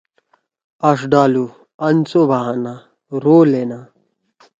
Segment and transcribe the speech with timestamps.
[0.89, 1.45] آݜ ڈالوُ
[1.87, 2.73] انسو بَہانا،
[3.23, 3.79] رو لینا